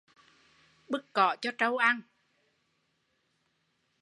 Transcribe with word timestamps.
Bứt 0.89 1.05
cỏ 1.13 1.35
cho 1.41 1.51
trâu 1.57 1.77
ăn 1.77 2.01